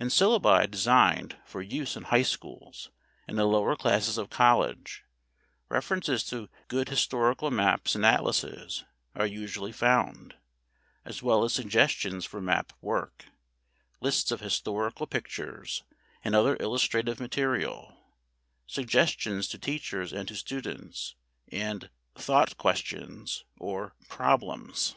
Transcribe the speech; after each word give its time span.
In 0.00 0.08
syllabi 0.08 0.66
designed 0.70 1.36
for 1.44 1.60
use 1.60 1.94
in 1.94 2.04
high 2.04 2.22
schools 2.22 2.88
and 3.26 3.36
the 3.36 3.44
lower 3.44 3.76
classes 3.76 4.16
of 4.16 4.30
college, 4.30 5.04
references 5.68 6.24
to 6.30 6.48
good 6.68 6.88
historical 6.88 7.50
maps 7.50 7.94
and 7.94 8.02
atlases 8.06 8.84
are 9.14 9.26
usually 9.26 9.70
found, 9.72 10.36
as 11.04 11.22
well 11.22 11.44
as 11.44 11.52
suggestions 11.52 12.24
for 12.24 12.40
map 12.40 12.72
work, 12.80 13.26
lists 14.00 14.30
of 14.32 14.40
historical 14.40 15.06
pictures 15.06 15.84
and 16.24 16.34
other 16.34 16.56
illustrative 16.60 17.20
material, 17.20 17.94
suggestions 18.66 19.46
to 19.48 19.58
teachers 19.58 20.14
and 20.14 20.28
to 20.28 20.34
students, 20.34 21.14
and 21.52 21.90
"thought 22.16 22.56
questions" 22.56 23.44
or 23.60 23.92
"problems." 24.08 24.94